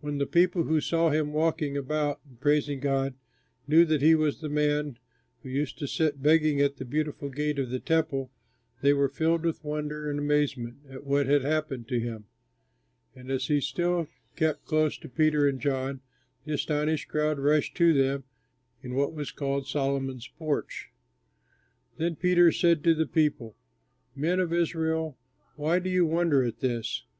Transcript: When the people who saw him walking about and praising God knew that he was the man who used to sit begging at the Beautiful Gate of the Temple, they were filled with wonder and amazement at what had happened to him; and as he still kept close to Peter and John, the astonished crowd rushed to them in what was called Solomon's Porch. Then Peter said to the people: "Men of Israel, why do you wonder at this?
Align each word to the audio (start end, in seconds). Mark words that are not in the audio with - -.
When 0.00 0.18
the 0.18 0.26
people 0.26 0.64
who 0.64 0.80
saw 0.80 1.10
him 1.10 1.32
walking 1.32 1.76
about 1.76 2.18
and 2.26 2.40
praising 2.40 2.80
God 2.80 3.14
knew 3.68 3.84
that 3.84 4.02
he 4.02 4.16
was 4.16 4.40
the 4.40 4.48
man 4.48 4.98
who 5.44 5.48
used 5.48 5.78
to 5.78 5.86
sit 5.86 6.20
begging 6.20 6.60
at 6.60 6.78
the 6.78 6.84
Beautiful 6.84 7.28
Gate 7.28 7.60
of 7.60 7.70
the 7.70 7.78
Temple, 7.78 8.32
they 8.82 8.92
were 8.92 9.08
filled 9.08 9.44
with 9.44 9.62
wonder 9.62 10.10
and 10.10 10.18
amazement 10.18 10.78
at 10.90 11.04
what 11.04 11.26
had 11.26 11.42
happened 11.42 11.86
to 11.86 12.00
him; 12.00 12.24
and 13.14 13.30
as 13.30 13.46
he 13.46 13.60
still 13.60 14.08
kept 14.34 14.64
close 14.64 14.98
to 14.98 15.08
Peter 15.08 15.46
and 15.46 15.60
John, 15.60 16.00
the 16.44 16.54
astonished 16.54 17.06
crowd 17.08 17.38
rushed 17.38 17.76
to 17.76 17.92
them 17.92 18.24
in 18.82 18.96
what 18.96 19.14
was 19.14 19.30
called 19.30 19.68
Solomon's 19.68 20.26
Porch. 20.36 20.88
Then 21.96 22.16
Peter 22.16 22.50
said 22.50 22.82
to 22.82 22.92
the 22.92 23.06
people: 23.06 23.54
"Men 24.16 24.40
of 24.40 24.52
Israel, 24.52 25.16
why 25.54 25.78
do 25.78 25.88
you 25.90 26.04
wonder 26.04 26.42
at 26.42 26.58
this? 26.58 27.04